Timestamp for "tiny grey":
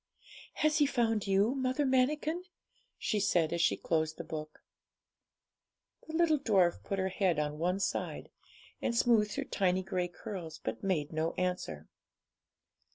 9.45-10.07